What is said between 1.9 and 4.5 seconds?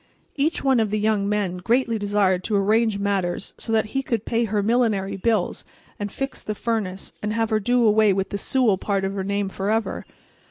desired to arrange matters so that he could pay